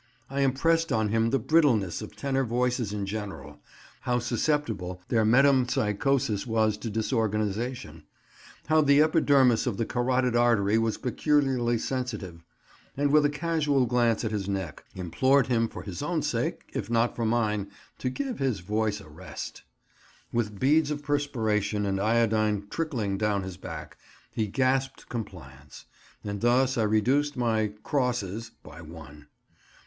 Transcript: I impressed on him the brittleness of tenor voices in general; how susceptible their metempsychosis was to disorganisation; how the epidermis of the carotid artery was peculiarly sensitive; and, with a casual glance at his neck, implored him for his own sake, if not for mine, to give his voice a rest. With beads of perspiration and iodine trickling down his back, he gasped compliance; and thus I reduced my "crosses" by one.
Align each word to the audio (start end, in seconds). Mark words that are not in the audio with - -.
I 0.31 0.41
impressed 0.41 0.91
on 0.91 1.09
him 1.09 1.29
the 1.29 1.37
brittleness 1.37 2.01
of 2.01 2.15
tenor 2.15 2.43
voices 2.43 2.91
in 2.91 3.05
general; 3.05 3.59
how 3.99 4.17
susceptible 4.17 4.99
their 5.09 5.23
metempsychosis 5.23 6.47
was 6.47 6.75
to 6.79 6.89
disorganisation; 6.89 8.05
how 8.65 8.81
the 8.81 8.99
epidermis 8.99 9.67
of 9.67 9.77
the 9.77 9.85
carotid 9.85 10.35
artery 10.35 10.79
was 10.79 10.97
peculiarly 10.97 11.77
sensitive; 11.77 12.43
and, 12.97 13.11
with 13.11 13.25
a 13.25 13.29
casual 13.29 13.85
glance 13.85 14.25
at 14.25 14.31
his 14.31 14.49
neck, 14.49 14.83
implored 14.95 15.45
him 15.45 15.67
for 15.69 15.83
his 15.83 16.01
own 16.01 16.23
sake, 16.23 16.63
if 16.73 16.89
not 16.89 17.15
for 17.15 17.23
mine, 17.23 17.69
to 17.99 18.09
give 18.09 18.39
his 18.39 18.59
voice 18.61 19.01
a 19.01 19.07
rest. 19.07 19.61
With 20.33 20.59
beads 20.59 20.89
of 20.89 21.03
perspiration 21.03 21.85
and 21.85 21.99
iodine 21.99 22.65
trickling 22.71 23.19
down 23.19 23.43
his 23.43 23.57
back, 23.57 23.99
he 24.31 24.47
gasped 24.47 25.09
compliance; 25.09 25.85
and 26.23 26.41
thus 26.41 26.75
I 26.75 26.81
reduced 26.85 27.37
my 27.37 27.73
"crosses" 27.83 28.49
by 28.63 28.81
one. 28.81 29.27